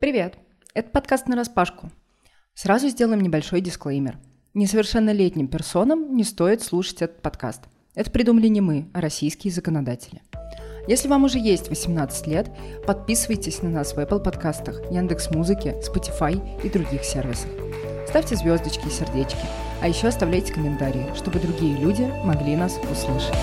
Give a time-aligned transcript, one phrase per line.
[0.00, 0.34] Привет!
[0.74, 1.90] Это подкаст на распашку.
[2.54, 4.16] Сразу сделаем небольшой дисклеймер.
[4.54, 7.62] Несовершеннолетним персонам не стоит слушать этот подкаст.
[7.96, 10.22] Это придумали не мы, а российские законодатели.
[10.86, 12.48] Если вам уже есть 18 лет,
[12.86, 17.50] подписывайтесь на нас в Apple подкастах, Яндекс Музыке, Spotify и других сервисах.
[18.06, 19.44] Ставьте звездочки и сердечки,
[19.82, 23.34] а еще оставляйте комментарии, чтобы другие люди могли нас услышать.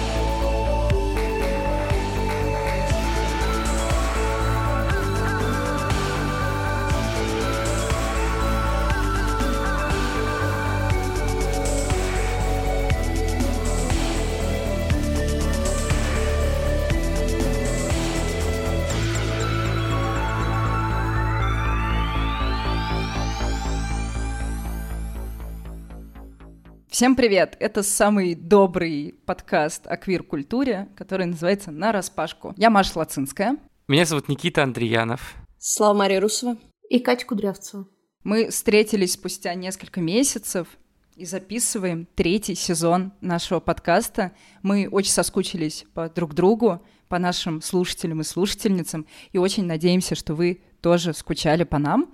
[26.95, 27.57] Всем привет!
[27.59, 32.53] Это самый добрый подкаст о квир-культуре, который называется «На распашку».
[32.55, 33.57] Я Маша Лацинская.
[33.89, 35.35] Меня зовут Никита Андреянов.
[35.59, 36.57] Слава Мария Русова.
[36.89, 37.85] И Катя Кудрявцева.
[38.23, 40.69] Мы встретились спустя несколько месяцев
[41.17, 44.31] и записываем третий сезон нашего подкаста.
[44.61, 50.33] Мы очень соскучились по друг другу, по нашим слушателям и слушательницам, и очень надеемся, что
[50.33, 52.13] вы тоже скучали по нам.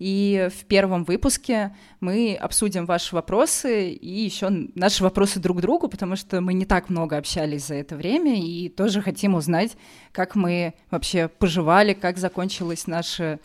[0.00, 6.16] И в первом выпуске мы обсудим ваши вопросы и еще наши вопросы друг другу, потому
[6.16, 9.76] что мы не так много общались за это время и тоже хотим узнать,
[10.12, 13.40] как мы вообще поживали, как закончилось наше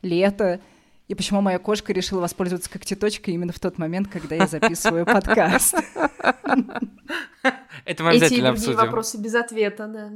[0.00, 0.60] лето,
[1.08, 5.74] и почему моя кошка решила воспользоваться когтеточкой именно в тот момент, когда я записываю подкаст.
[7.84, 8.76] Это мы обязательно Эти обсудим.
[8.76, 10.12] вопросы без ответа, да.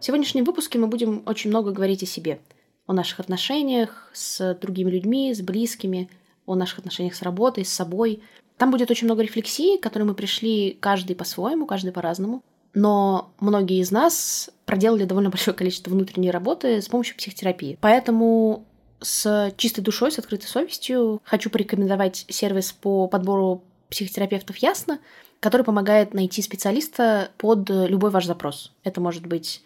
[0.00, 2.40] В сегодняшнем выпуске мы будем очень много говорить о себе,
[2.86, 6.08] о наших отношениях с другими людьми, с близкими,
[6.46, 8.22] о наших отношениях с работой, с собой.
[8.56, 12.42] Там будет очень много рефлексий, к которым мы пришли каждый по-своему, каждый по-разному.
[12.72, 17.76] Но многие из нас проделали довольно большое количество внутренней работы с помощью психотерапии.
[17.82, 18.64] Поэтому
[19.02, 24.98] с чистой душой, с открытой совестью хочу порекомендовать сервис по подбору психотерапевтов «Ясно»,
[25.40, 28.72] который помогает найти специалиста под любой ваш запрос.
[28.82, 29.62] Это может быть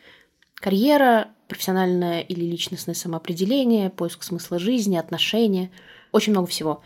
[0.56, 5.70] Карьера, профессиональное или личностное самоопределение, поиск смысла жизни, отношения,
[6.12, 6.82] очень много всего.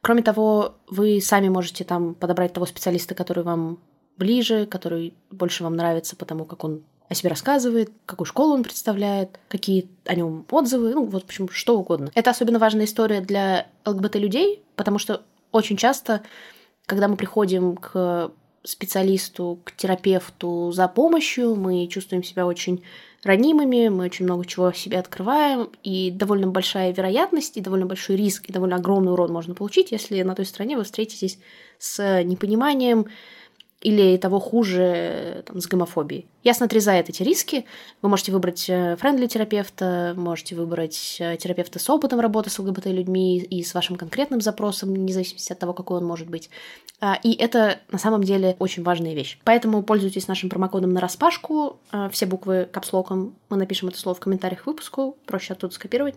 [0.00, 3.80] Кроме того, вы сами можете там подобрать того специалиста, который вам
[4.16, 9.40] ближе, который больше вам нравится, потому как он о себе рассказывает, какую школу он представляет,
[9.48, 12.10] какие о нем отзывы, ну вот, в общем, что угодно.
[12.14, 16.22] Это особенно важная история для ЛГБТ-людей, потому что очень часто,
[16.86, 18.30] когда мы приходим к
[18.64, 22.82] специалисту, к терапевту за помощью, мы чувствуем себя очень
[23.24, 28.16] ранимыми, мы очень много чего в себе открываем, и довольно большая вероятность, и довольно большой
[28.16, 31.38] риск, и довольно огромный урон можно получить, если на той стороне вы встретитесь
[31.78, 33.06] с непониманием,
[33.80, 36.26] или того хуже там, с гомофобией.
[36.42, 37.64] Ясно отрезает эти риски.
[38.02, 43.74] Вы можете выбрать френдли-терапевта, можете выбрать э, терапевта с опытом работы с ЛГБТ-людьми и с
[43.74, 46.50] вашим конкретным запросом, независимо от того, какой он может быть.
[47.00, 49.38] А, и это на самом деле очень важная вещь.
[49.44, 51.78] Поэтому пользуйтесь нашим промокодом на распашку.
[52.10, 53.36] Все буквы капслоком.
[53.48, 55.16] Мы напишем это слово в комментариях к выпуску.
[55.26, 56.16] Проще оттуда скопировать.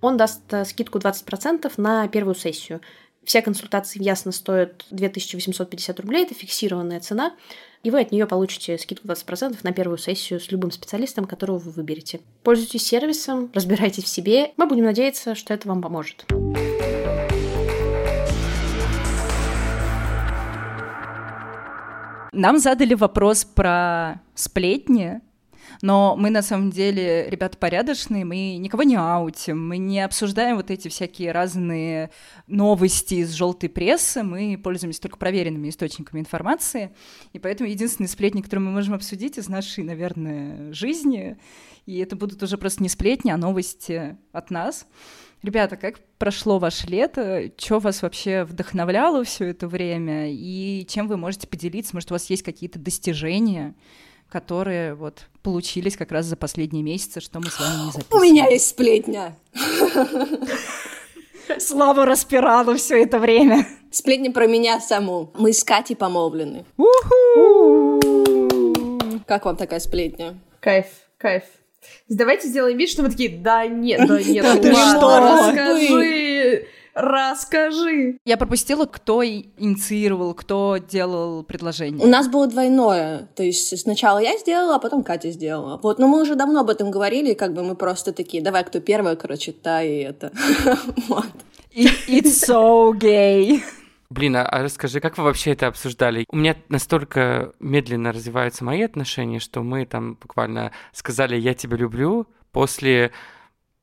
[0.00, 2.80] Он даст э, скидку 20% на первую сессию.
[3.26, 7.34] Все консультации ясно стоят 2850 рублей, это фиксированная цена,
[7.82, 11.72] и вы от нее получите скидку 20% на первую сессию с любым специалистом, которого вы
[11.72, 12.20] выберете.
[12.44, 14.52] Пользуйтесь сервисом, разбирайтесь в себе.
[14.56, 16.24] Мы будем надеяться, что это вам поможет.
[22.32, 25.20] Нам задали вопрос про сплетни,
[25.82, 30.70] но мы на самом деле ребята порядочные, мы никого не аутим, мы не обсуждаем вот
[30.70, 32.10] эти всякие разные
[32.46, 36.94] новости из желтой прессы, мы пользуемся только проверенными источниками информации,
[37.32, 41.38] и поэтому единственный сплетни, который мы можем обсудить из нашей, наверное, жизни,
[41.86, 44.86] и это будут уже просто не сплетни, а новости от нас.
[45.42, 47.52] Ребята, как прошло ваше лето?
[47.56, 50.32] Что вас вообще вдохновляло все это время?
[50.32, 51.94] И чем вы можете поделиться?
[51.94, 53.74] Может, у вас есть какие-то достижения?
[54.28, 58.20] Которые вот получились как раз за последние месяцы, что мы с вами не записывали.
[58.20, 59.36] У меня есть сплетня.
[61.58, 63.66] Слава распирала все это время.
[63.90, 65.32] Сплетня про меня саму.
[65.38, 66.64] Мы с Катей помолвлены.
[69.26, 70.38] Как вам такая сплетня?
[70.60, 70.86] Кайф,
[71.18, 71.44] кайф.
[72.08, 75.20] Давайте сделаем вид, что мы такие, да нет, да нет, Да ты что?
[75.20, 75.86] расскажи,
[76.96, 78.18] расскажи.
[78.24, 82.06] Я пропустила, кто инициировал, кто делал У предложение.
[82.06, 83.28] нас было двойное.
[83.36, 85.78] То есть сначала я сделала, а потом Катя сделала.
[85.82, 88.80] Вот, но мы уже давно об этом говорили, как бы мы просто такие, давай, кто
[88.80, 90.32] первая, короче, та и это.
[91.08, 91.26] Вот.
[91.74, 93.60] It's so gay.
[94.08, 96.24] Блин, а, а расскажи, как вы вообще это обсуждали?
[96.30, 102.26] У меня настолько медленно развиваются мои отношения, что мы там буквально сказали «я тебя люблю»
[102.52, 103.10] после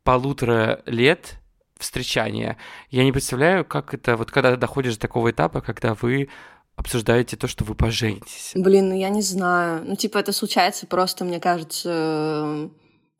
[0.03, 1.39] полутора лет
[1.83, 2.57] встречания.
[2.89, 6.29] Я не представляю, как это, вот когда доходишь до такого этапа, когда вы
[6.75, 8.51] обсуждаете то, что вы поженитесь.
[8.55, 9.83] Блин, ну я не знаю.
[9.85, 12.69] Ну, типа, это случается просто, мне кажется,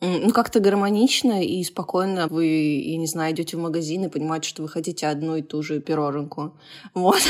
[0.02, 4.62] ну, как-то гармонично и спокойно вы, я не знаю, идете в магазин и понимаете, что
[4.62, 6.58] вы хотите одну и ту же пироженку.
[6.94, 7.22] Вот.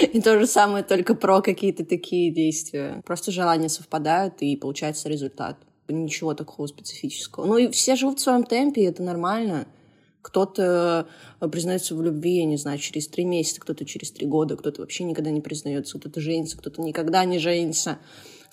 [0.00, 3.02] И то же самое, только про какие-то такие действия.
[3.04, 5.58] Просто желания совпадают, и получается результат.
[5.88, 7.44] Ничего такого специфического.
[7.44, 9.66] Ну, и все живут в своем темпе, и это нормально.
[10.22, 11.08] Кто-то
[11.50, 15.04] признается в любви, я не знаю, через три месяца, кто-то через три года, кто-то вообще
[15.04, 17.98] никогда не признается, кто-то женится, кто-то никогда не женится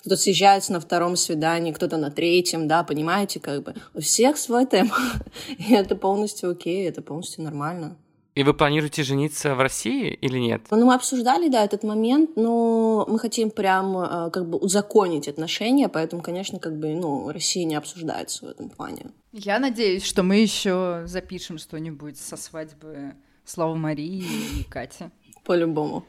[0.00, 4.66] кто-то съезжается на втором свидании, кто-то на третьем, да, понимаете, как бы у всех свой
[4.66, 4.92] темп,
[5.58, 7.96] и это полностью окей, это полностью нормально.
[8.36, 10.62] И вы планируете жениться в России или нет?
[10.70, 15.88] Ну, мы обсуждали, да, этот момент, но мы хотим прям э, как бы узаконить отношения,
[15.88, 19.06] поэтому, конечно, как бы, ну, Россия не обсуждается в этом плане.
[19.32, 24.24] Я надеюсь, что мы еще запишем что-нибудь со свадьбы Славы Марии
[24.60, 25.06] и Кати.
[25.44, 26.04] По-любому.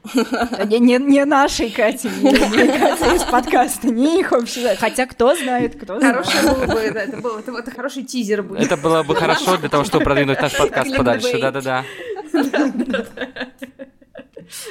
[0.66, 4.76] Не, не, не нашей Кати, не, не Кати из подкаста, не их вообще.
[4.76, 6.26] Хотя кто знает, кто знает.
[6.26, 8.62] Хорошее было бы, да, это, был, это, это хороший тизер будет.
[8.62, 11.86] Это было бы хорошо для того, чтобы продвинуть наш подкаст подальше, да-да-да.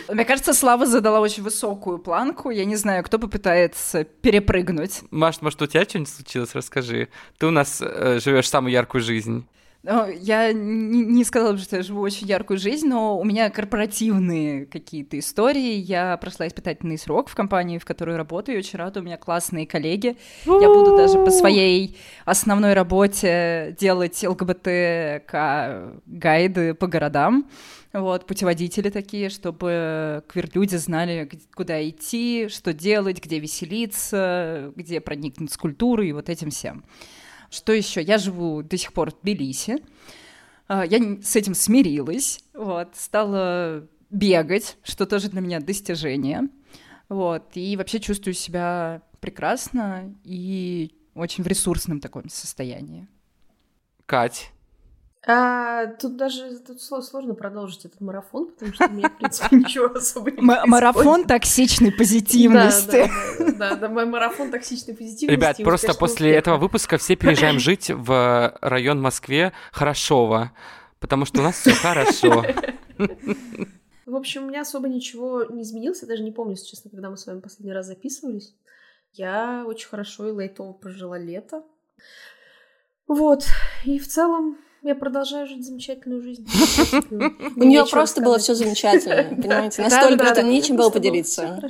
[0.08, 2.50] Мне кажется, Слава задала очень высокую планку.
[2.50, 5.00] Я не знаю, кто попытается перепрыгнуть.
[5.10, 6.54] Маш, может, у тебя что-нибудь случилось?
[6.54, 7.08] Расскажи.
[7.38, 9.46] Ты у нас э, живешь самую яркую жизнь.
[9.82, 15.18] Я не, сказала бы, что я живу очень яркую жизнь, но у меня корпоративные какие-то
[15.18, 15.76] истории.
[15.76, 20.18] Я прошла испытательный срок в компании, в которой работаю, очень рада, у меня классные коллеги.
[20.44, 21.96] Я буду даже по своей
[22.26, 27.48] основной работе делать ЛГБТ-гайды по городам.
[27.94, 35.56] Вот, путеводители такие, чтобы квир-люди знали, куда идти, что делать, где веселиться, где проникнуть с
[35.56, 36.84] культурой и вот этим всем.
[37.50, 38.00] Что еще?
[38.00, 39.82] Я живу до сих пор в Тбилиси.
[40.68, 46.42] А, я с этим смирилась, вот, стала бегать, что тоже для меня достижение.
[47.08, 53.08] Вот, и вообще чувствую себя прекрасно и очень в ресурсном таком состоянии.
[54.06, 54.52] Кать,
[55.26, 60.30] а, тут даже тут сложно продолжить этот марафон, потому что мне, в принципе, ничего особо
[60.30, 63.10] не Марафон токсичной позитивности.
[63.58, 65.30] Да, да, мой марафон токсичной позитивности.
[65.30, 70.52] Ребят, просто после этого выпуска все переезжаем жить в район Москве Хорошово,
[71.00, 72.44] потому что у нас все хорошо.
[74.06, 76.00] В общем, у меня особо ничего не изменилось.
[76.02, 78.54] Я даже не помню, если честно, когда мы с вами последний раз записывались.
[79.12, 81.62] Я очень хорошо и лайтово прожила лето.
[83.06, 83.44] Вот.
[83.84, 86.46] И в целом я продолжаю жить замечательную жизнь.
[87.56, 89.82] У нее просто было все замечательно, понимаете?
[89.82, 91.60] Настолько, что нечем было поделиться.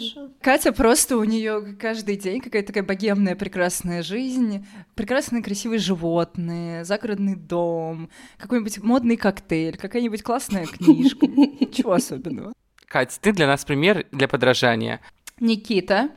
[0.40, 7.34] Катя просто у нее каждый день какая-то такая богемная прекрасная жизнь, прекрасные красивые животные, загородный
[7.34, 11.26] дом, какой-нибудь модный коктейль, какая-нибудь классная книжка.
[11.26, 12.52] Ничего особенного.
[12.86, 15.00] Катя, ты для нас пример для подражания.
[15.38, 16.10] Никита.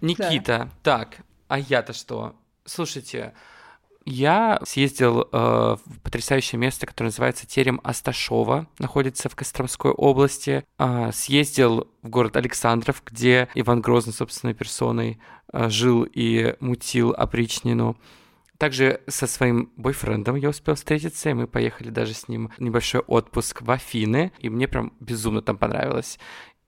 [0.00, 1.18] Никита, так,
[1.48, 2.36] а я-то что?
[2.64, 3.32] Слушайте,
[4.06, 10.64] я съездил э, в потрясающее место, которое называется Терем Асташова, находится в Костромской области.
[10.78, 15.18] Э, съездил в город Александров, где Иван Грозный собственной персоной
[15.52, 17.98] э, жил и мутил опричнину.
[18.58, 23.00] Также со своим бойфрендом я успел встретиться, и мы поехали даже с ним в небольшой
[23.00, 26.18] отпуск в Афины, и мне прям безумно там понравилось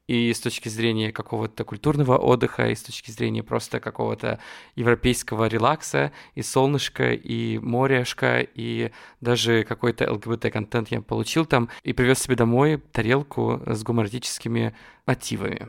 [0.09, 4.41] и с точки зрения какого-то культурного отдыха, и с точки зрения просто какого-то
[4.75, 12.21] европейского релакса, и солнышко, и морешко, и даже какой-то ЛГБТ-контент я получил там, и привез
[12.21, 14.75] себе домой тарелку с гумористическими
[15.07, 15.69] мотивами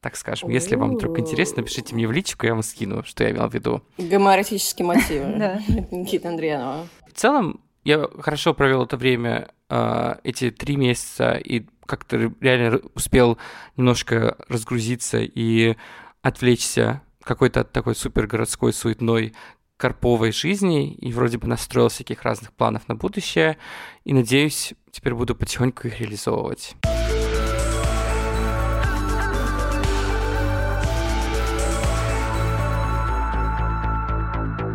[0.00, 0.48] так скажем.
[0.50, 3.54] Если вам вдруг интересно, напишите мне в личку, я вам скину, что я имел в
[3.54, 3.82] виду.
[3.98, 5.26] Гомоэротические мотивы.
[5.38, 5.62] Да.
[5.92, 6.88] Никита Андреянова.
[7.06, 13.38] В целом, я хорошо провел это время, а, эти три месяца, и как-то реально успел
[13.76, 15.76] немножко разгрузиться и
[16.22, 19.34] отвлечься какой-то такой супер городской суетной
[19.76, 23.58] карповой жизни и вроде бы настроил всяких разных планов на будущее
[24.04, 26.76] и надеюсь теперь буду потихоньку их реализовывать.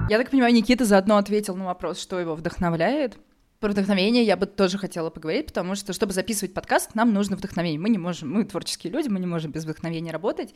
[0.09, 3.17] Я так понимаю, Никита заодно ответил на вопрос, что его вдохновляет.
[3.59, 7.79] Про вдохновение я бы тоже хотела поговорить, потому что, чтобы записывать подкаст, нам нужно вдохновение.
[7.79, 10.53] Мы не можем, мы творческие люди, мы не можем без вдохновения работать.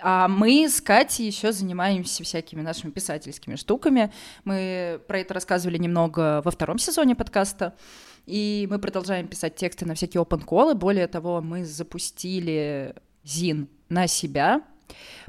[0.00, 4.12] А мы с Катей еще занимаемся всякими нашими писательскими штуками.
[4.44, 7.74] Мы про это рассказывали немного во втором сезоне подкаста.
[8.26, 10.74] И мы продолжаем писать тексты на всякие open колы.
[10.74, 14.62] Более того, мы запустили Зин на себя,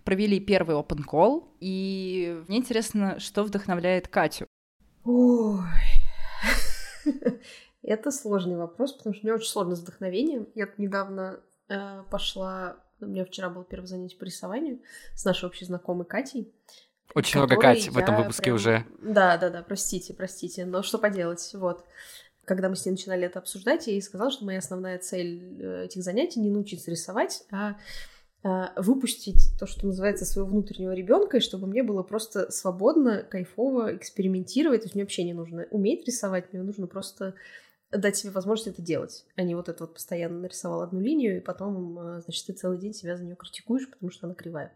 [0.04, 1.48] провели первый open call.
[1.60, 4.46] И мне интересно, что вдохновляет Катю.
[5.04, 5.62] Ой,
[7.84, 10.48] Это сложный вопрос, потому что мне очень сложно с вдохновением.
[10.56, 14.80] Я недавно э, пошла, у меня вчера было первое занятие по рисованию
[15.16, 16.54] с нашей общей знакомой Катей.
[17.16, 18.56] Очень много Кати в этом выпуске прям...
[18.56, 18.86] уже.
[19.02, 21.86] Да, да, да, простите, простите, но что поделать, вот.
[22.46, 25.86] Когда мы с ней начинали это обсуждать, я ей сказала, что моя основная цель э,
[25.86, 27.78] этих занятий не научиться рисовать, а а,
[28.44, 34.82] выпустить то, что называется, своего внутреннего ребенка, и чтобы мне было просто свободно, кайфово экспериментировать.
[34.82, 37.34] То есть мне вообще не нужно уметь рисовать, мне нужно просто
[37.92, 41.42] дать себе возможность это делать, а не вот это вот постоянно нарисовал одну линию, и
[41.42, 44.74] потом, а, значит, ты целый день себя за нее критикуешь, потому что она кривая.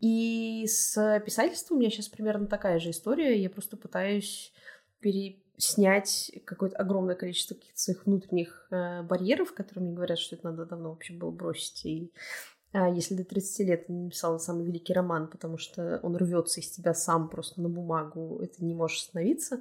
[0.00, 3.40] И с писательством у меня сейчас примерно такая же история.
[3.40, 4.52] Я просто пытаюсь
[5.00, 10.50] пере снять какое-то огромное количество каких-то своих внутренних э, барьеров, которые мне говорят, что это
[10.50, 12.55] надо давно вообще было бросить и а
[12.88, 16.94] если до 30 лет не написала самый великий роман, потому что он рвется из тебя
[16.94, 19.60] сам просто на бумагу, это не можешь остановиться,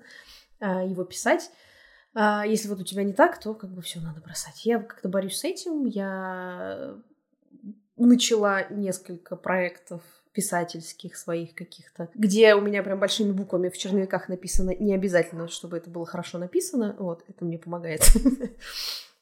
[0.60, 1.52] а, его писать.
[2.14, 4.66] А если вот у тебя не так, то как бы все надо бросать.
[4.66, 5.86] Я как-то борюсь с этим.
[5.86, 6.96] Я
[7.98, 14.72] начала несколько проектов писательских своих каких-то, где у меня прям большими буквами в черновиках написано
[14.78, 16.96] не обязательно, чтобы это было хорошо написано.
[17.00, 18.02] Вот, это мне помогает.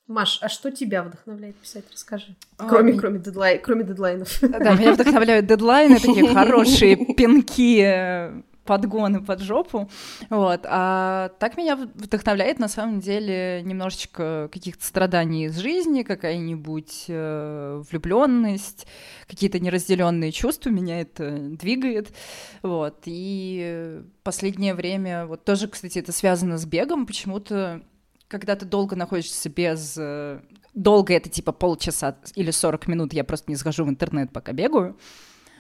[0.08, 1.86] Маш, а что тебя вдохновляет писать?
[1.92, 2.36] Расскажи.
[2.58, 3.58] А, кроме, а, кроме, дедлай...
[3.60, 4.38] кроме дедлайнов.
[4.42, 9.90] Да, меня вдохновляют дедлайны, такие хорошие пинки, э, подгоны под жопу.
[10.30, 10.62] Вот.
[10.66, 18.88] А так меня вдохновляет на самом деле немножечко каких-то страданий из жизни, какая-нибудь э, влюбленность,
[19.28, 20.70] какие-то неразделенные чувства.
[20.70, 22.14] Меня это двигает.
[22.62, 23.04] Вот.
[23.06, 27.82] И последнее время, вот тоже, кстати, это связано с бегом, почему-то
[28.34, 29.96] когда ты долго находишься без...
[29.96, 30.42] Э,
[30.74, 34.98] долго это типа полчаса или 40 минут, я просто не схожу в интернет, пока бегаю.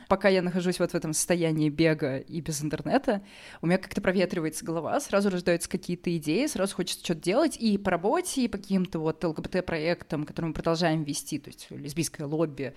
[0.09, 3.21] Пока я нахожусь вот в этом состоянии бега и без интернета,
[3.61, 7.91] у меня как-то проветривается голова, сразу рождаются какие-то идеи, сразу хочется что-то делать и по
[7.91, 12.73] работе, и по каким-то вот ЛГБТ-проектам, которые мы продолжаем вести, то есть лесбийское лобби,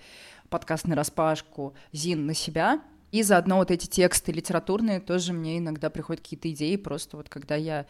[0.49, 5.89] подкаст на распашку, ЗИН на себя, и заодно вот эти тексты литературные тоже мне иногда
[5.89, 7.87] приходят какие-то идеи, просто вот когда я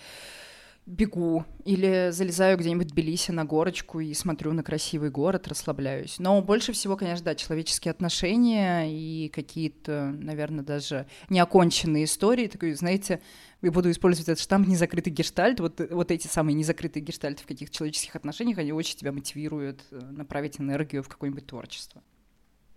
[0.87, 6.17] бегу или залезаю где-нибудь в Тбилиси на горочку и смотрю на красивый город, расслабляюсь.
[6.17, 12.47] Но больше всего, конечно, да, человеческие отношения и какие-то, наверное, даже неоконченные истории.
[12.47, 13.21] Такой, знаете,
[13.61, 15.59] я буду использовать этот штамп «незакрытый гештальт».
[15.59, 19.99] Вот, вот эти самые незакрытые гештальты в каких-то человеческих отношениях, они очень тебя мотивируют э,
[19.99, 22.01] направить энергию в какое-нибудь творчество.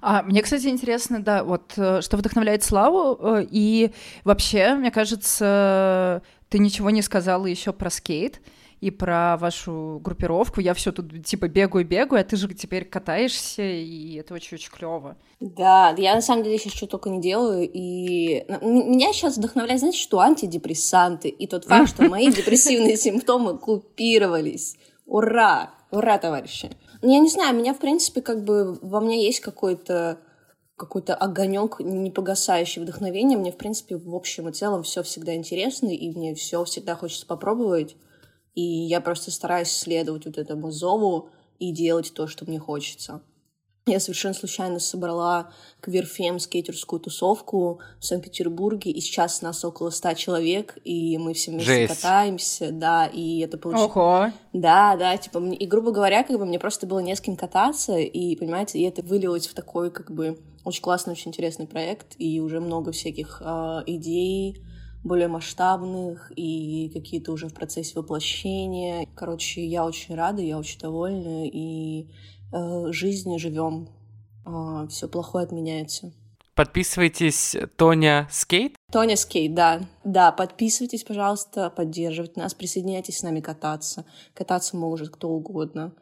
[0.00, 3.92] А, мне, кстати, интересно, да, вот э, что вдохновляет Славу, э, и
[4.24, 8.40] вообще, мне кажется, ты ничего не сказала еще про скейт
[8.80, 10.60] и про вашу группировку.
[10.60, 15.16] Я все тут типа бегаю, бегаю, а ты же теперь катаешься, и это очень-очень клево.
[15.38, 19.98] Да, я на самом деле сейчас что только не делаю, и меня сейчас вдохновляет, знаете,
[19.98, 24.76] что антидепрессанты, и тот факт, что мои депрессивные симптомы купировались.
[25.04, 25.74] Ура!
[25.90, 26.70] Ура, товарищи!
[27.02, 30.18] Я не знаю, меня, в принципе, как бы во мне есть какой-то
[30.76, 33.36] какой-то огонек непогасающий вдохновение.
[33.36, 37.26] Мне, в принципе, в общем и целом все всегда интересно, и мне все всегда хочется
[37.26, 37.96] попробовать.
[38.54, 41.28] И я просто стараюсь следовать вот этому зову
[41.58, 43.20] и делать то, что мне хочется.
[43.90, 50.78] Я совершенно случайно собрала квирфем скейтерскую тусовку в Санкт-Петербурге, и сейчас нас около ста человек,
[50.84, 52.00] и мы все вместе Жесть.
[52.00, 53.90] катаемся, да, и это получилось...
[53.90, 54.32] Ого!
[54.52, 55.56] Да, да, типа, мне...
[55.56, 58.82] и, грубо говоря, как бы мне просто было не с кем кататься, и, понимаете, и
[58.82, 63.42] это вылилось в такой, как бы, очень классный, очень интересный проект, и уже много всяких
[63.44, 64.62] э, идей,
[65.02, 69.06] более масштабных и какие-то уже в процессе воплощения.
[69.14, 72.08] Короче, я очень рада, я очень довольна, и
[72.52, 73.88] э, жизнью живем.
[74.46, 76.12] Э, все плохое отменяется.
[76.54, 78.74] Подписывайтесь Tonya Skate.
[78.92, 79.80] Tonya Skate, да.
[80.04, 84.04] Да, подписывайтесь, пожалуйста, поддерживайте нас, присоединяйтесь с нами кататься.
[84.34, 85.94] Кататься может кто угодно.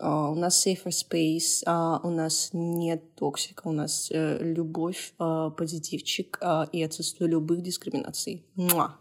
[0.00, 5.14] Uh, у нас safer space, uh, у нас нет токсика, у нас uh, любовь,
[5.56, 6.40] позитивчик
[6.72, 8.44] и отсутствие любых дискриминаций.
[8.56, 8.96] Муа.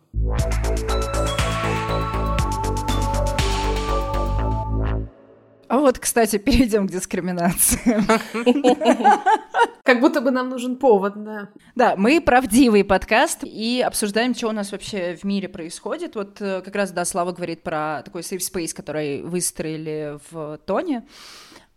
[5.73, 7.97] А вот, кстати, перейдем к дискриминации.
[9.83, 11.49] Как будто бы нам нужен повод, да.
[11.73, 16.13] Да, мы правдивый подкаст и обсуждаем, что у нас вообще в мире происходит.
[16.13, 21.07] Вот э, как раз, да, Слава говорит про такой safe space, который выстроили в Тоне.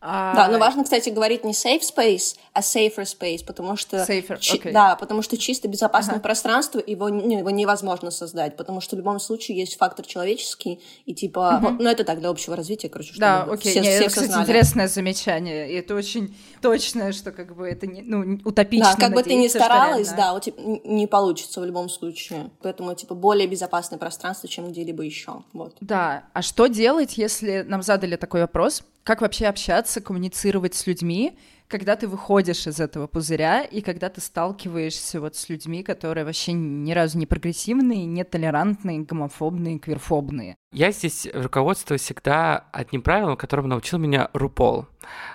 [0.01, 0.35] А...
[0.35, 3.97] Да, но важно, кстати, говорить не safe space, а safer space, потому что...
[3.97, 4.73] Safer, okay.
[4.73, 6.23] Да, потому что чисто безопасное ага.
[6.23, 11.15] пространство, его, ну, его невозможно создать, потому что в любом случае есть фактор человеческий, и
[11.15, 11.61] типа...
[11.63, 11.83] Угу.
[11.83, 13.73] Ну, это так, для общего развития, короче, чтобы да, окей.
[13.73, 14.43] все, не, все это, кстати, знали.
[14.43, 19.15] интересное замечание, и это очень точное, что как бы это не, ну, утопично Да, как
[19.15, 22.51] бы ты ни старалась, да, у тебя не получится в любом случае.
[22.61, 25.43] Поэтому, типа, более безопасное пространство, чем где-либо еще.
[25.53, 25.77] Вот.
[25.81, 28.83] Да, а что делать, если нам задали такой вопрос?
[29.07, 34.21] Как вообще общаться, коммуницировать с людьми, когда ты выходишь из этого пузыря и когда ты
[34.21, 40.57] сталкиваешься вот с людьми, которые вообще ни разу не прогрессивные, не толерантные, гомофобные, квирфобные.
[40.73, 44.89] Я здесь руководствуюсь всегда одним правилом, которому научил меня Рупол.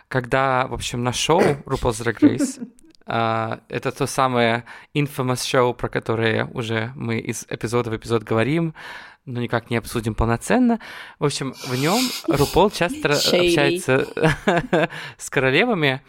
[0.10, 2.68] Когда, в общем, на шоу RuPaul's Drag Race
[3.08, 4.64] Uh, это то самое
[4.96, 8.74] infamous шоу, про которое уже мы из эпизода в эпизод говорим
[9.26, 10.80] но никак не обсудим полноценно.
[11.20, 14.08] В общем, в нем Рупол часто общается
[15.18, 16.02] с королевами,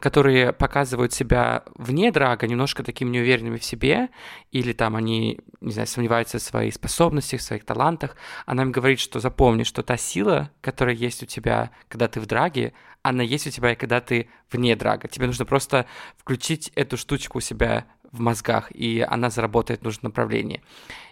[0.00, 4.08] которые показывают себя вне драга немножко такими неуверенными в себе,
[4.50, 8.16] или там они, не знаю, сомневаются в своих способностях, в своих талантах.
[8.46, 12.26] Она им говорит, что запомни, что та сила, которая есть у тебя, когда ты в
[12.26, 12.72] драге,
[13.02, 15.08] она есть у тебя и когда ты вне драга.
[15.08, 15.86] Тебе нужно просто
[16.16, 20.62] включить эту штучку у себя в мозгах, и она заработает в нужном направлении.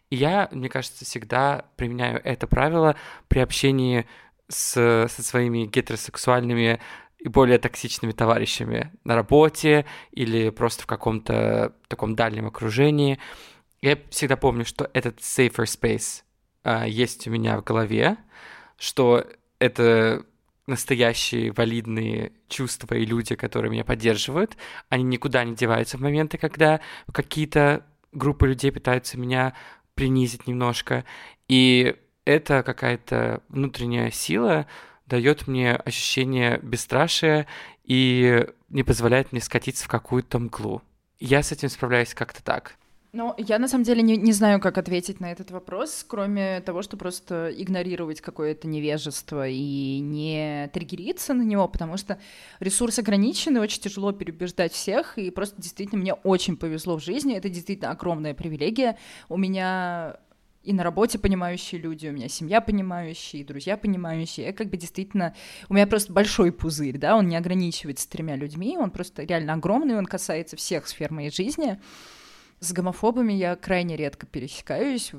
[0.08, 2.96] И я, мне кажется, всегда применяю это правило
[3.28, 4.06] при общении
[4.48, 6.80] с, со своими гетеросексуальными
[7.22, 13.18] и более токсичными товарищами на работе или просто в каком-то таком дальнем окружении.
[13.80, 16.22] Я всегда помню, что этот safer space
[16.64, 18.16] uh, есть у меня в голове,
[18.76, 19.24] что
[19.60, 20.24] это
[20.66, 24.56] настоящие валидные чувства и люди, которые меня поддерживают,
[24.88, 26.80] они никуда не деваются в моменты, когда
[27.12, 29.54] какие-то группы людей пытаются меня
[29.94, 31.04] принизить немножко.
[31.48, 34.66] И это какая-то внутренняя сила
[35.06, 37.46] дает мне ощущение бесстрашия
[37.84, 40.82] и не позволяет мне скатиться в какую-то мглу.
[41.18, 42.76] Я с этим справляюсь как-то так.
[43.14, 46.80] Ну, я на самом деле не, не знаю, как ответить на этот вопрос, кроме того,
[46.80, 52.18] что просто игнорировать какое-то невежество и не триггериться на него, потому что
[52.58, 57.36] ресурс ограничен, и очень тяжело переубеждать всех, и просто действительно мне очень повезло в жизни,
[57.36, 58.96] это действительно огромная привилегия.
[59.28, 60.16] У меня
[60.62, 64.46] и на работе понимающие люди, у меня семья понимающая, и друзья понимающие.
[64.46, 65.34] Я как бы действительно...
[65.68, 69.96] У меня просто большой пузырь, да, он не ограничивается тремя людьми, он просто реально огромный,
[69.96, 71.80] он касается всех сфер моей жизни.
[72.60, 75.12] С гомофобами я крайне редко пересекаюсь.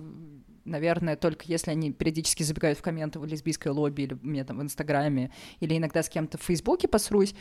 [0.63, 4.62] Наверное, только если они периодически забегают в комменты в лесбийское лобби или мне там в
[4.62, 5.29] Инстаграме,
[5.60, 7.36] или иногда с кем-то в Фейсбуке посрусь.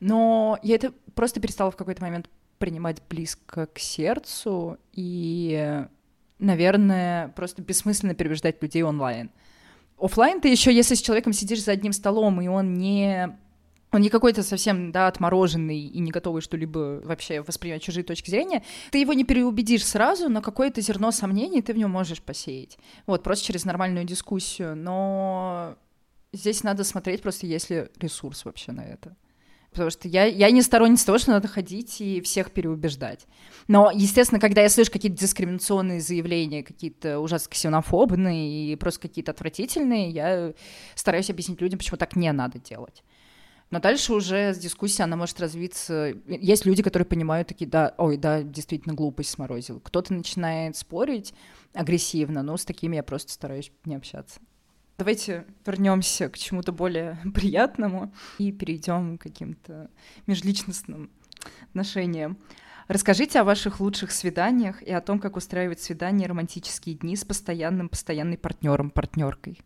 [0.00, 5.84] Но я это просто перестала в какой-то момент принимать близко к сердцу, и,
[6.38, 9.30] наверное, просто бессмысленно переубеждать людей онлайн.
[9.98, 13.36] Оффлайн ты еще, если с человеком сидишь за одним столом, и он не
[13.94, 18.64] он не какой-то совсем, да, отмороженный и не готовый что-либо вообще воспринимать чужие точки зрения,
[18.90, 22.76] ты его не переубедишь сразу, но какое-то зерно сомнений ты в нем можешь посеять.
[23.06, 24.74] Вот, просто через нормальную дискуссию.
[24.74, 25.76] Но
[26.32, 29.14] здесь надо смотреть просто, есть ли ресурс вообще на это.
[29.74, 33.26] Потому что я, я не сторонница того, что надо ходить и всех переубеждать.
[33.66, 40.10] Но, естественно, когда я слышу какие-то дискриминационные заявления, какие-то ужасно ксенофобные и просто какие-то отвратительные,
[40.10, 40.54] я
[40.94, 43.02] стараюсь объяснить людям, почему так не надо делать.
[43.70, 46.14] Но дальше уже с дискуссией она может развиться.
[46.28, 49.80] Есть люди, которые понимают такие, да, ой, да, действительно глупость сморозил.
[49.80, 51.34] Кто-то начинает спорить
[51.72, 54.38] агрессивно, но с такими я просто стараюсь не общаться.
[54.96, 59.90] Давайте вернемся к чему-то более приятному и перейдем к каким-то
[60.26, 61.10] межличностным
[61.70, 62.38] отношениям.
[62.86, 67.88] Расскажите о ваших лучших свиданиях и о том, как устраивать свидания романтические дни с постоянным
[67.88, 69.60] постоянной партнером, партнеркой.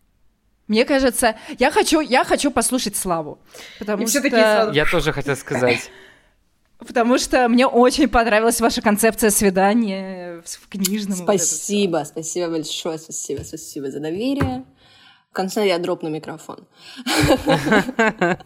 [0.69, 3.41] Мне кажется, я хочу, я хочу послушать Славу.
[3.79, 4.71] Потому И что...
[4.73, 5.91] Я тоже хотел сказать.
[6.79, 11.17] Потому что мне очень понравилась ваша концепция свидания в книжном.
[11.17, 14.65] Спасибо, вот спасибо большое, спасибо, спасибо за доверие.
[15.31, 16.67] В конце я дропну микрофон.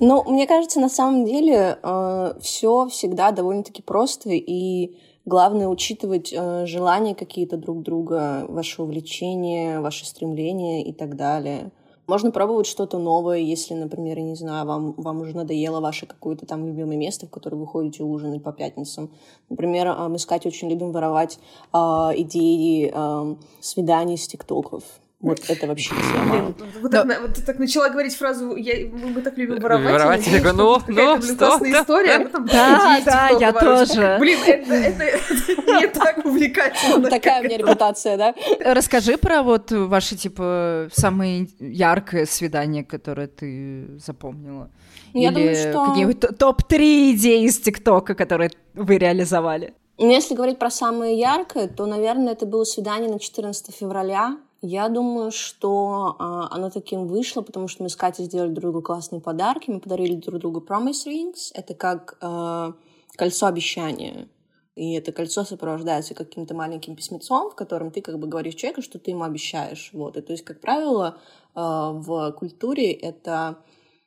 [0.00, 6.66] Но мне кажется, на самом деле э, все всегда довольно-таки просто и Главное учитывать э,
[6.66, 11.72] желания какие-то друг друга, ваше увлечение, ваши стремления и так далее.
[12.06, 16.44] Можно пробовать что-то новое, если, например, я не знаю, вам, вам уже надоело ваше какое-то
[16.44, 19.10] там любимое место, в которое вы ходите ужинать по пятницам.
[19.48, 21.38] Например, мы с Катей очень любим воровать
[21.72, 24.84] э, идеи э, свиданий с тиктоков.
[25.20, 26.54] Вот это вообще тема.
[26.82, 29.92] Вот так, вот ты так начала говорить фразу я, мы, мы так любим воровать.
[29.92, 31.36] Воровать, я говорю, ну, ну, что?
[31.36, 34.16] классная история, а там, Да, да, я тоже.
[34.20, 37.08] Блин, это, это, это не так увлекательно.
[37.08, 38.34] Такая у меня репутация, да?
[38.60, 44.70] Расскажи про вот ваши, типа, самые яркое свидание, которое ты запомнила.
[45.14, 49.72] Ну, я Или думаю, что- какие-нибудь топ-3 идеи из ТикТока, которые вы реализовали.
[49.96, 54.36] Ну, если говорить про самое яркое, то, наверное, это было свидание на 14 февраля.
[54.66, 58.80] Я думаю, что а, оно таким вышло, потому что мы с Катей сделали друг другу
[58.80, 59.68] классные подарки.
[59.68, 61.50] Мы подарили друг другу promise rings.
[61.52, 62.72] Это как а,
[63.14, 64.26] кольцо обещания.
[64.74, 68.98] И это кольцо сопровождается каким-то маленьким письмецом, в котором ты как бы говоришь человеку, что
[68.98, 69.90] ты ему обещаешь.
[69.92, 70.16] Вот.
[70.16, 71.18] И то есть, как правило,
[71.54, 73.58] а, в культуре это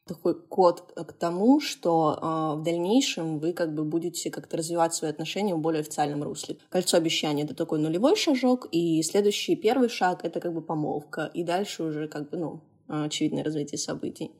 [0.07, 5.11] такой код к тому, что э, в дальнейшем вы как бы будете как-то развивать свои
[5.11, 6.57] отношения в более официальном русле.
[6.69, 11.43] Кольцо обещания— это такой нулевой шажок, и следующий первый шаг— это как бы помолвка, и
[11.43, 14.31] дальше уже как бы, ну, очевидное развитие событий.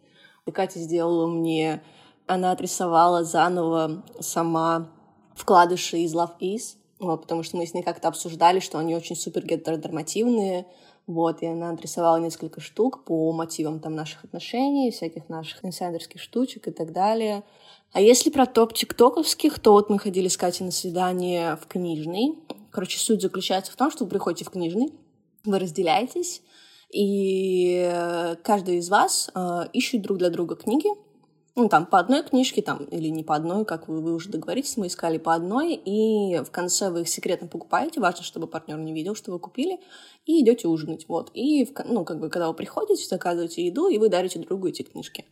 [0.45, 1.83] И Катя сделала мне...
[2.29, 4.91] Она отрисовала заново сама
[5.33, 9.15] вкладыши из Love Is, вот, потому что мы с ней как-то обсуждали, что они очень
[9.15, 10.65] супер гетеронормативные,
[11.07, 16.67] вот, и она отрисовала несколько штук по мотивам там наших отношений, всяких наших инсайдерских штучек
[16.67, 17.43] и так далее.
[17.93, 22.37] А если про топ тиктоковских, то вот мы ходили с Катей на свидание в книжный.
[22.71, 24.93] Короче, суть заключается в том, что вы приходите в книжный,
[25.45, 26.41] вы разделяетесь,
[26.91, 30.89] и каждый из вас э, ищет друг для друга книги,
[31.57, 34.77] ну, там, по одной книжке, там, или не по одной, как вы, вы уже договоритесь,
[34.77, 38.93] мы искали по одной, и в конце вы их секретно покупаете, важно, чтобы партнер не
[38.93, 39.79] видел, что вы купили,
[40.27, 41.31] и идете ужинать, вот.
[41.33, 44.83] И, в, ну, как бы, когда вы приходите, заказываете еду, и вы дарите другу эти
[44.83, 45.25] книжки.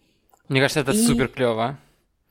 [0.49, 1.77] Мне кажется, это И- супер клево.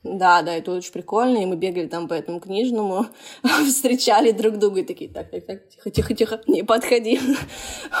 [0.05, 3.07] Да, да, это очень прикольно, и мы бегали там по этому книжному,
[3.65, 7.19] встречали друг друга и такие, так, так, так, тихо, тихо, тихо, не подходи.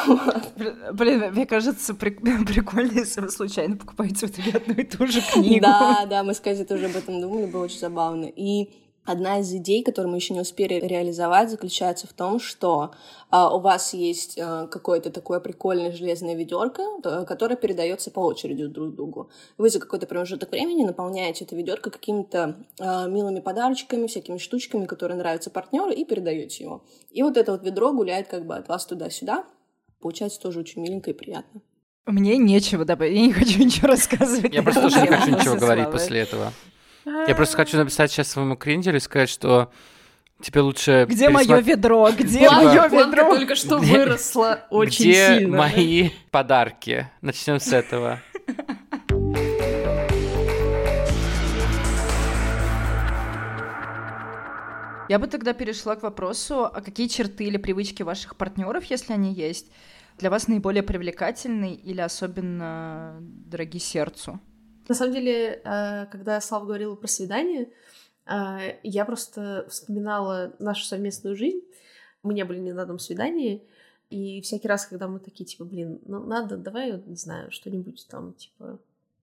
[0.93, 5.19] Блин, мне кажется, прик- прикольно, если вы случайно покупаете в итоге одну и ту же
[5.21, 5.61] книгу.
[5.61, 8.25] Да, да, мы с Катей тоже об этом думали, было очень забавно.
[8.25, 8.69] И
[9.05, 12.91] одна из идей, которую мы еще не успели реализовать, заключается в том, что
[13.29, 18.65] а, у вас есть а, какое-то такое прикольное железное ведерко, то- которое передается по очереди
[18.65, 19.29] друг другу.
[19.57, 25.17] Вы за какой-то промежуток времени наполняете это ведерко какими-то а, милыми подарочками, всякими штучками, которые
[25.17, 26.83] нравятся партнеру, и передаете его.
[27.11, 29.45] И вот это вот ведро гуляет как бы от вас туда-сюда.
[30.01, 31.61] Получается тоже очень миленько и приятно.
[32.05, 34.53] Мне нечего добавить, я не хочу ничего рассказывать.
[34.53, 36.53] Я просто тоже не хочу ничего говорить после этого.
[37.05, 39.71] Я просто хочу написать сейчас своему кренделю и сказать, что
[40.41, 41.05] тебе лучше...
[41.07, 42.09] Где мое пересмотр- ведро?
[42.17, 43.35] Где План- мое ведро?
[43.35, 45.57] только что Где- выросла очень Где сильно.
[45.57, 47.09] мои подарки?
[47.21, 48.19] Начнем с этого.
[55.07, 59.31] Я бы тогда перешла к вопросу, а какие черты или привычки ваших партнеров, если они
[59.33, 59.71] есть,
[60.17, 64.39] для вас наиболее привлекательны или особенно дороги сердцу?
[64.87, 67.69] На самом деле, э, когда Слава говорила про свидание,
[68.25, 71.61] э, я просто вспоминала нашу совместную жизнь.
[72.23, 73.63] Мы не были ни на одном свидании,
[74.09, 78.33] и всякий раз, когда мы такие, типа, блин, ну надо, давай, не знаю, что-нибудь там,
[78.33, 78.79] типа,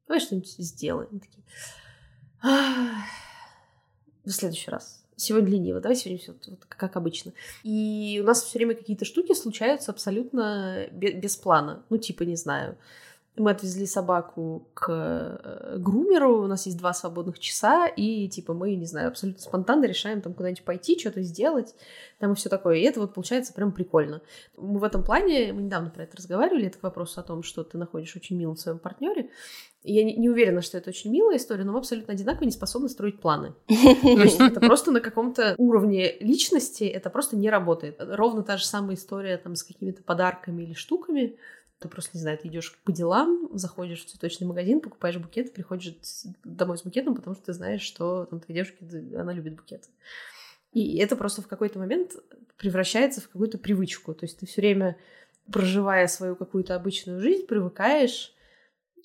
[0.06, 1.20] давай что-нибудь сделаем.
[1.20, 1.44] Такие,
[2.42, 3.04] «Ах,
[4.24, 5.04] в следующий раз.
[5.16, 7.32] Сегодня лениво, давай сегодня все вот, как обычно.
[7.62, 11.84] И у нас все время какие-то штуки случаются абсолютно бе- без плана.
[11.90, 12.76] Ну, типа, не знаю,
[13.36, 18.74] мы отвезли собаку к э, грумеру, у нас есть два свободных часа, и типа мы,
[18.74, 21.74] не знаю, абсолютно спонтанно решаем там куда-нибудь пойти, что-то сделать,
[22.18, 22.76] там и все такое.
[22.76, 24.20] И это вот получается прям прикольно.
[24.58, 27.64] Мы в этом плане, мы недавно про это разговаривали, это к вопросу о том, что
[27.64, 29.30] ты находишь очень милым в своем партнере.
[29.82, 32.90] Я не, не уверена, что это очень милая история, но мы абсолютно одинаково не способны
[32.90, 33.54] строить планы.
[33.66, 37.96] То есть это просто на каком-то уровне личности это просто не работает.
[37.98, 41.36] Ровно та же самая история там с какими-то подарками или штуками.
[41.82, 45.96] Ты просто, не знаю, ты идешь по делам, заходишь в цветочный магазин, покупаешь букет, приходишь
[46.44, 49.88] домой с букетом, потому что ты знаешь, что там твоей девушке, д- она любит букеты.
[50.72, 52.12] И это просто в какой-то момент
[52.56, 54.14] превращается в какую-то привычку.
[54.14, 54.96] То есть ты все время,
[55.50, 58.34] проживая свою какую-то обычную жизнь, привыкаешь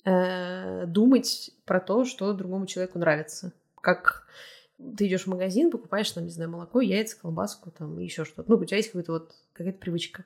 [0.04, 3.52] э, думать про то, что другому человеку нравится.
[3.80, 4.26] Как
[4.96, 8.50] ты идешь в магазин, покупаешь, там, не знаю, молоко, яйца, колбаску, там, еще что-то.
[8.50, 10.24] Ну, у тебя есть какая-то вот какая-то привычка.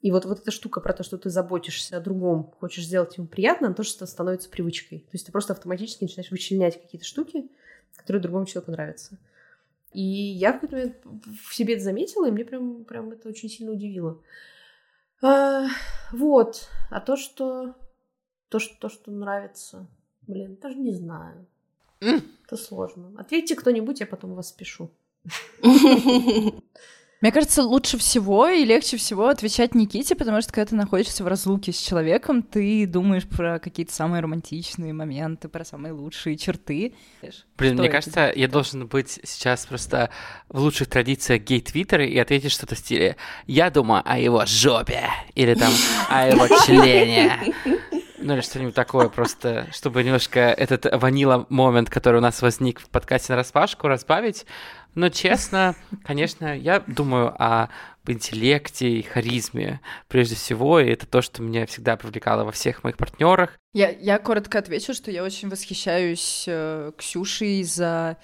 [0.00, 3.26] И вот, вот эта штука про то, что ты заботишься о другом, хочешь сделать ему
[3.26, 5.00] приятно, она тоже становится привычкой.
[5.00, 7.50] То есть ты просто автоматически начинаешь вычленять какие-то штуки,
[7.96, 9.18] которые другому человеку нравятся.
[9.92, 10.96] И я в какой-то момент
[11.48, 14.22] в себе это заметила, и мне прям, прям это очень сильно удивило.
[15.20, 15.66] А,
[16.12, 16.68] вот.
[16.90, 17.74] А то, что...
[18.48, 19.86] То, что, то, что нравится...
[20.26, 21.46] Блин, даже не знаю.
[22.00, 23.12] Это сложно.
[23.18, 24.90] Ответьте кто-нибудь, я потом вас спешу.
[27.20, 31.26] Мне кажется, лучше всего и легче всего отвечать Никите, потому что когда ты находишься в
[31.26, 36.94] разлуке с человеком, ты думаешь про какие-то самые романтичные моменты, про самые лучшие черты.
[37.56, 40.10] Блин, что мне кажется, я должен быть сейчас просто
[40.48, 43.16] в лучших традициях гей-твиттера и ответить что-то в стиле
[43.48, 45.72] «Я думаю о его жопе» или там
[46.08, 47.52] «О его члене».
[48.20, 52.88] Ну или что-нибудь такое, просто чтобы немножко этот ванила момент, который у нас возник в
[52.88, 54.44] подкасте на распашку, разбавить.
[54.98, 57.68] Но честно, конечно, я думаю о
[58.04, 62.96] интеллекте и харизме прежде всего, и это то, что меня всегда привлекало во всех моих
[62.96, 63.56] партнерах.
[63.72, 68.16] Я, я коротко отвечу, что я очень восхищаюсь э, Ксюшей за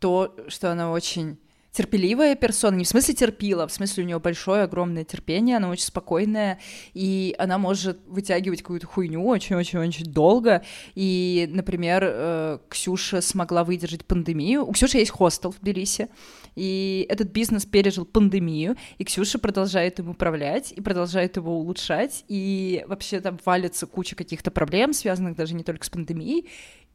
[0.00, 1.38] то, что она очень
[1.76, 5.84] терпеливая персона, не в смысле терпила, в смысле у нее большое, огромное терпение, она очень
[5.84, 6.58] спокойная,
[6.94, 10.64] и она может вытягивать какую-то хуйню очень-очень-очень долго.
[10.94, 14.66] И, например, э, Ксюша смогла выдержать пандемию.
[14.66, 16.08] У Ксюши есть хостел в Тбилиси,
[16.54, 22.86] и этот бизнес пережил пандемию, и Ксюша продолжает им управлять, и продолжает его улучшать, и
[22.88, 26.48] вообще там валится куча каких-то проблем, связанных даже не только с пандемией,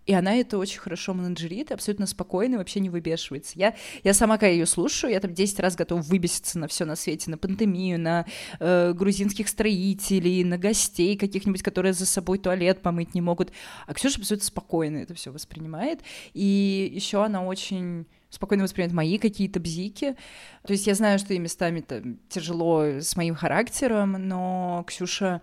[0.05, 3.53] и она это очень хорошо менеджерит, абсолютно спокойно, вообще не выбешивается.
[3.55, 6.95] Я, я сама, когда ее слушаю, я там 10 раз готова выбеситься на все на
[6.95, 8.25] свете, на пандемию, на
[8.59, 13.51] э, грузинских строителей, на гостей каких-нибудь, которые за собой туалет помыть не могут.
[13.85, 16.01] А Ксюша абсолютно спокойно это все воспринимает.
[16.33, 20.15] И еще она очень спокойно воспринимает мои какие-то бзики.
[20.65, 25.41] То есть я знаю, что и местами там тяжело с моим характером, но Ксюша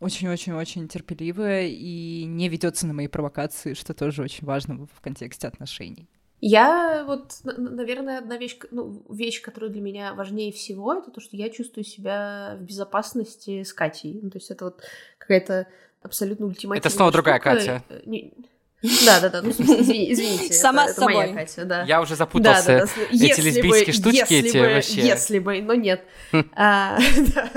[0.00, 6.08] очень-очень-очень терпеливая и не ведется на мои провокации, что тоже очень важно в контексте отношений.
[6.40, 11.36] Я вот, наверное, одна вещь, ну, вещь, которая для меня важнее всего, это то, что
[11.36, 14.20] я чувствую себя в безопасности с Катей.
[14.22, 14.80] Ну, то есть это вот
[15.18, 15.66] какая-то
[16.00, 17.22] абсолютно ультимативная Это снова штука.
[17.22, 17.82] другая Катя.
[18.06, 18.34] Не,
[18.82, 19.42] да, да, да.
[19.42, 20.54] Ну, извини, извините.
[20.54, 21.14] Сама это, с собой.
[21.14, 21.82] Это моя Катя, да.
[21.82, 22.66] Я уже запутался.
[22.66, 23.02] Да, да, да.
[23.10, 25.00] Эти если лесбийские бы, штучки если эти бы, вообще.
[25.00, 26.04] Если бы, но нет.
[26.54, 26.98] а,
[27.34, 27.50] да.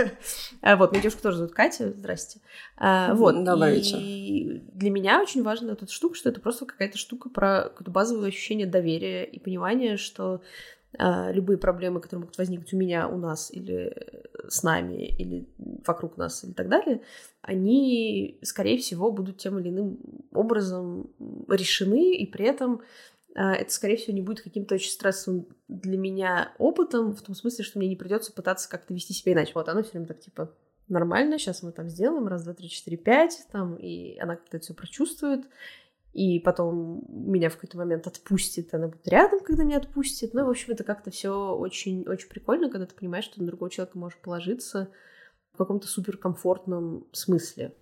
[0.62, 1.92] а, вот, моя девушка тоже зовут Катя.
[1.92, 2.40] Здрасте.
[2.78, 3.44] А, вот.
[3.44, 4.62] Добрый и вечер.
[4.74, 8.66] для меня очень важна эта штука, что это просто какая-то штука про какое-то базовое ощущение
[8.66, 10.42] доверия и понимания, что
[10.98, 13.96] любые проблемы, которые могут возникнуть у меня, у нас или
[14.48, 15.48] с нами, или
[15.86, 17.02] вокруг нас, или так далее,
[17.42, 20.00] они, скорее всего, будут тем или иным
[20.34, 21.10] образом
[21.48, 22.82] решены, и при этом
[23.36, 27.64] а, это, скорее всего, не будет каким-то очень стрессовым для меня опытом, в том смысле,
[27.64, 29.54] что мне не придется пытаться как-то вести себя иначе.
[29.56, 30.54] Вот оно все время так, типа,
[30.90, 34.66] нормально, сейчас мы там сделаем, раз, два, три, четыре, пять, там, и она как-то это
[34.66, 35.46] все прочувствует,
[36.14, 40.34] и потом меня в какой-то момент отпустит, она будет рядом, когда меня отпустит.
[40.34, 43.98] Ну, в общем, это как-то все очень-очень прикольно, когда ты понимаешь, что на другого человека
[43.98, 44.90] можешь положиться
[45.54, 47.74] в каком-то суперкомфортном смысле.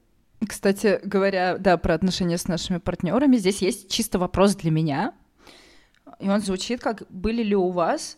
[0.47, 5.13] Кстати говоря, да, про отношения с нашими партнерами, здесь есть чисто вопрос для меня.
[6.19, 8.17] И он звучит как «Были ли у вас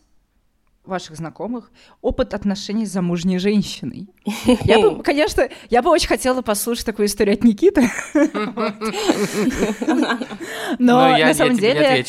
[0.83, 4.07] ваших знакомых опыт отношений с замужней женщиной.
[4.63, 7.89] Я бы, конечно, я бы очень хотела послушать такую историю от Никиты.
[10.79, 12.05] Но на самом деле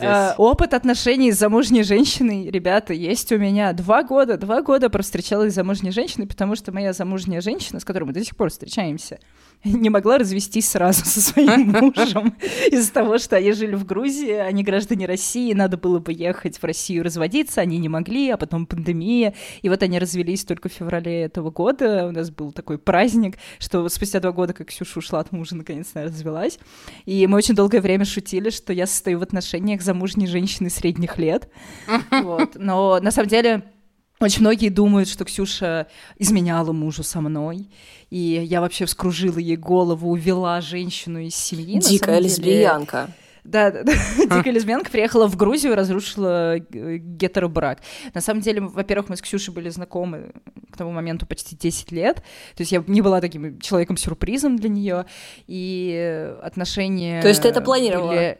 [0.00, 4.36] э, опыт отношений с замужней женщиной, ребята, есть у меня два года.
[4.36, 8.24] Два года провстречалась с замужней женщиной, потому что моя замужняя женщина, с которой мы до
[8.24, 9.18] сих пор встречаемся,
[9.64, 12.36] не могла развестись сразу со своим мужем.
[12.70, 16.64] Из-за того, что они жили в Грузии, они граждане России, надо было бы ехать в
[16.64, 21.22] Россию разводиться, они не могли, а потом пандемия, и вот они развелись только в феврале
[21.22, 25.32] этого года, у нас был такой праздник, что спустя два года, как Ксюша ушла от
[25.32, 26.58] мужа, наконец-то развелась,
[27.04, 31.50] и мы очень долгое время шутили, что я состою в отношениях замужней женщины средних лет,
[32.10, 32.56] вот.
[32.56, 33.64] но на самом деле
[34.20, 37.68] очень многие думают, что Ксюша изменяла мужу со мной,
[38.10, 41.78] и я вообще вскружила ей голову, увела женщину из семьи.
[41.80, 43.10] Дикая лесбиянка.
[43.46, 43.92] Да, да, да.
[44.36, 46.60] Дикая лесбиянка приехала в Грузию и разрушила э,
[46.98, 47.78] гетеробрак.
[48.12, 50.32] На самом деле, во-первых, мы с Ксюшей были знакомы
[50.72, 52.16] к тому моменту почти 10 лет.
[52.56, 55.06] То есть я не была таким человеком-сюрпризом для нее.
[55.46, 57.22] И отношения...
[57.22, 58.10] То есть ты это планировала?
[58.10, 58.38] Были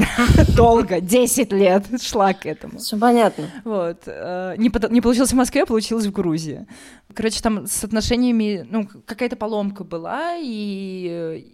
[0.56, 2.78] Долго, 10 лет шла к этому.
[2.78, 3.50] Все понятно.
[3.64, 4.02] Вот.
[4.06, 6.66] Э, не, не получилось в Москве, а получилось в Грузии.
[7.14, 11.46] Короче, там с отношениями, ну, какая-то поломка была, и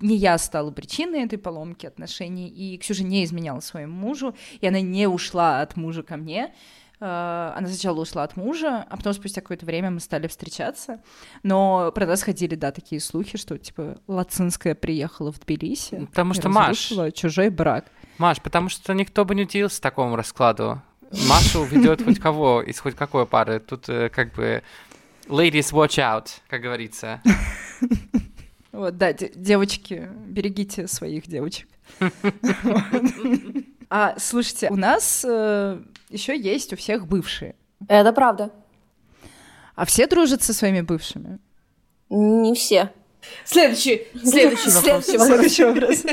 [0.00, 4.80] не я стала причиной этой поломки отношений, и Ксюша не изменяла своему мужу, и она
[4.80, 6.52] не ушла от мужа ко мне.
[7.00, 11.00] Э, она сначала ушла от мужа, а потом спустя какое-то время мы стали встречаться.
[11.42, 16.06] Но про нас ходили, да, такие слухи, что, типа, Лацинская приехала в Тбилиси.
[16.06, 16.92] Потому что Маш...
[17.14, 17.86] чужой брак.
[18.18, 20.82] Маш, потому что никто бы не удивился такому раскладу.
[21.28, 23.60] Машу ведет хоть кого из хоть какой пары.
[23.60, 24.62] Тут э, как бы
[25.26, 27.22] ladies watch out, как говорится.
[28.72, 31.68] Вот, да, девочки, берегите своих девочек.
[33.90, 37.56] А, слушайте, у нас э, еще есть у всех бывшие.
[37.88, 38.52] Это правда.
[39.74, 41.40] А все дружат со своими бывшими?
[42.08, 42.92] Не все.
[43.44, 45.04] Следующий, следующий вопрос.
[45.06, 46.04] Следующий вопрос.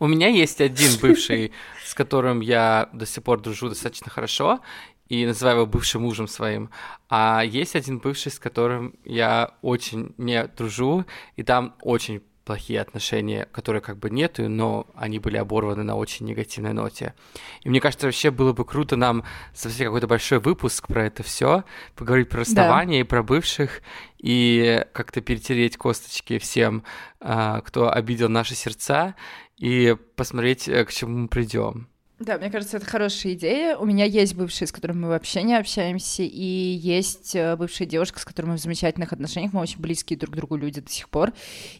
[0.00, 1.52] У меня есть один бывший,
[1.84, 4.60] с которым я до сих пор дружу достаточно хорошо,
[5.08, 6.70] и называю его бывшим мужем своим.
[7.08, 11.04] А есть один бывший, с которым я очень не дружу,
[11.36, 16.26] и там очень плохие отношения, которые как бы нету, но они были оборваны на очень
[16.26, 17.14] негативной ноте.
[17.62, 21.64] И мне кажется, вообще было бы круто нам совсем какой-то большой выпуск про это все,
[21.94, 23.06] поговорить про расставание да.
[23.06, 23.82] и про бывших,
[24.18, 26.84] и как-то перетереть косточки всем,
[27.20, 29.14] а, кто обидел наши сердца,
[29.56, 31.88] и посмотреть, э, к чему мы придем.
[32.20, 33.76] Да, мне кажется, это хорошая идея.
[33.76, 38.20] У меня есть бывшие, с которыми мы вообще не общаемся, и есть э, бывшая девушка,
[38.20, 41.08] с которой мы в замечательных отношениях, мы очень близкие друг к другу люди до сих
[41.08, 41.32] пор,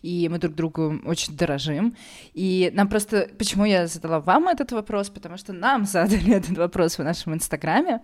[0.03, 1.97] и мы друг другу очень дорожим.
[2.33, 3.29] И нам просто...
[3.38, 5.09] Почему я задала вам этот вопрос?
[5.09, 8.01] Потому что нам задали этот вопрос в нашем инстаграме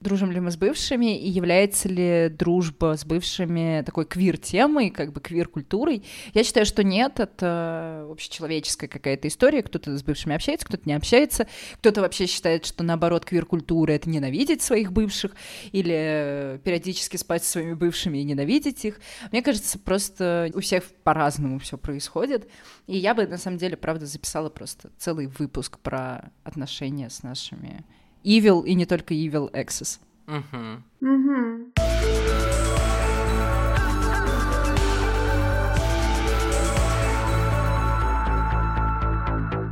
[0.00, 5.20] дружим ли мы с бывшими, и является ли дружба с бывшими такой квир-темой, как бы
[5.20, 6.04] квир-культурой.
[6.34, 11.46] Я считаю, что нет, это общечеловеческая какая-то история, кто-то с бывшими общается, кто-то не общается,
[11.74, 15.32] кто-то вообще считает, что наоборот квир-культура— это ненавидеть своих бывших,
[15.70, 19.00] или периодически спать со своими бывшими и ненавидеть их.
[19.30, 22.48] Мне кажется, просто у всех по-разному все происходит,
[22.86, 27.84] и я бы, на самом деле, правда, записала просто целый выпуск про отношения с нашими
[28.24, 29.98] Evil и не только Evil Access.
[30.26, 31.08] Угу.
[31.08, 31.72] Угу.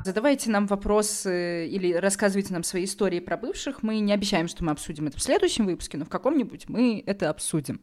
[0.05, 3.83] Задавайте нам вопросы или рассказывайте нам свои истории про бывших.
[3.83, 7.31] Мы не обещаем, что мы обсудим это в следующем выпуске, но в каком-нибудь мы это
[7.31, 7.81] обсудим.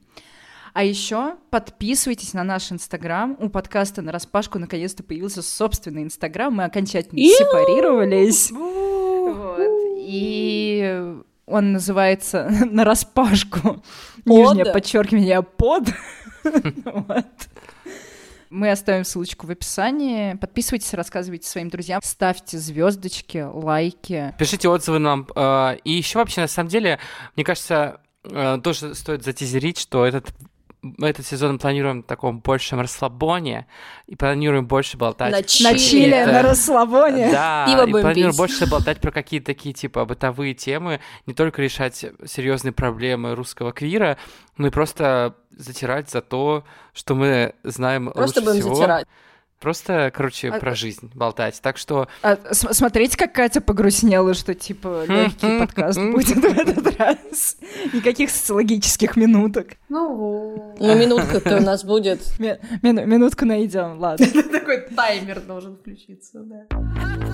[0.73, 3.37] А еще подписывайтесь на наш Инстаграм.
[3.39, 6.53] У подкаста на распашку наконец-то появился собственный Инстаграм.
[6.53, 8.51] Мы окончательно сепарировались.
[10.07, 11.15] И
[11.45, 13.83] он называется на распашку.
[14.23, 15.89] Нижнее подчеркивание под.
[18.49, 20.35] Мы оставим ссылочку в описании.
[20.35, 24.33] Подписывайтесь, рассказывайте своим друзьям, ставьте звездочки, лайки.
[24.39, 25.27] Пишите отзывы нам.
[25.35, 26.99] Э, и еще вообще, на самом деле,
[27.35, 30.33] мне кажется, э, тоже стоит затизерить, что этот
[31.01, 33.67] этот сезон планируем в таком большем расслабоне
[34.05, 35.31] и планируем больше болтать.
[35.31, 37.31] На чили, на, чили, на расслабоне.
[37.31, 38.37] Да, Пиво и планируем пить.
[38.37, 44.17] больше болтать про какие-то такие, типа, бытовые темы, не только решать серьезные проблемы русского квира,
[44.57, 46.63] но и просто затирать за то,
[46.93, 48.75] что мы знаем просто лучше будем всего.
[48.75, 49.07] затирать.
[49.59, 51.59] Просто, короче, а, про жизнь болтать.
[51.61, 52.07] Так что...
[52.21, 57.57] А, смотрите, как Катя погрустнела, что, типа, легкий подкаст будет в этот раз.
[57.91, 59.73] Никаких социологических минуток.
[59.89, 62.21] Ну, ну минутка-то у нас будет.
[62.39, 64.25] Минутку найдем, ладно.
[64.51, 67.26] Такой таймер должен включиться, да.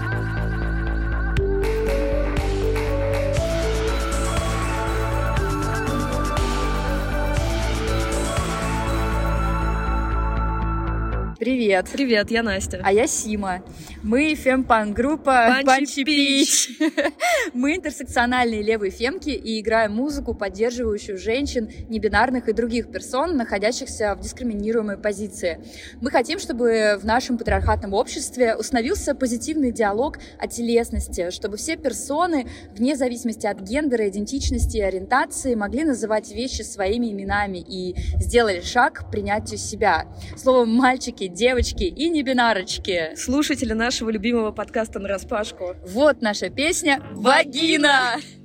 [11.43, 11.89] Привет.
[11.91, 12.79] Привет, я Настя.
[12.81, 13.61] А я Сима.
[14.03, 16.77] Мы фемпанк-группа Банчи Пич.
[17.53, 24.19] Мы интерсекциональные левые фемки и играем музыку, поддерживающую женщин, небинарных и других персон, находящихся в
[24.19, 25.63] дискриминируемой позиции.
[26.01, 32.45] Мы хотим, чтобы в нашем патриархатном обществе установился позитивный диалог о телесности, чтобы все персоны,
[32.75, 39.05] вне зависимости от гендера, идентичности и ориентации, могли называть вещи своими именами и сделали шаг
[39.05, 40.07] к принятию себя.
[40.35, 43.15] Словом, мальчики, девочки и небинарочки.
[43.15, 45.75] Слушатели нашего любимого подкаста на распашку.
[45.85, 48.15] Вот наша песня «Вагина».
[48.17, 48.42] подкаст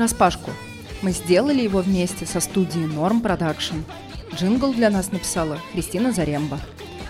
[0.00, 0.50] нараспашку.
[1.02, 3.82] Мы сделали его вместе со студией Norm Production.
[4.34, 6.58] Джингл для нас написала Кристина Заремба.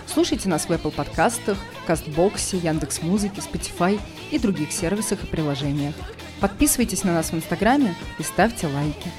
[0.05, 3.97] Слушайте нас в Apple подкастах, Castbox'е, Яндекс.Музыке, Spotify
[4.29, 5.95] и других сервисах и приложениях.
[6.41, 9.09] Подписывайтесь на нас в Инстаграме и ставьте лайки.